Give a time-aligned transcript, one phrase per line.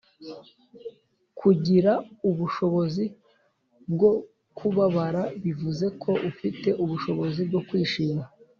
[1.39, 1.91] kugira
[2.29, 3.05] ubushobozi
[3.91, 4.11] bwo
[4.57, 8.23] kubabara bivuze ko ufite ubushobozi bwo kwishima.